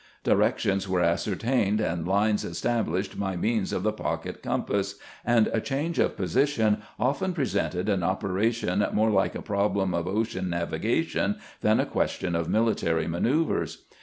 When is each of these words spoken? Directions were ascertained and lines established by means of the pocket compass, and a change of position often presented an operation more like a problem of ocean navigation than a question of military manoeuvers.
Directions 0.23 0.89
were 0.89 1.03
ascertained 1.03 1.79
and 1.79 2.07
lines 2.07 2.43
established 2.43 3.19
by 3.19 3.35
means 3.35 3.71
of 3.71 3.83
the 3.83 3.93
pocket 3.93 4.41
compass, 4.41 4.95
and 5.23 5.45
a 5.53 5.61
change 5.61 5.99
of 5.99 6.17
position 6.17 6.81
often 6.97 7.33
presented 7.33 7.87
an 7.87 8.01
operation 8.01 8.83
more 8.93 9.11
like 9.11 9.35
a 9.35 9.43
problem 9.43 9.93
of 9.93 10.07
ocean 10.07 10.49
navigation 10.49 11.35
than 11.61 11.79
a 11.79 11.85
question 11.85 12.35
of 12.35 12.49
military 12.49 13.05
manoeuvers. 13.07 13.83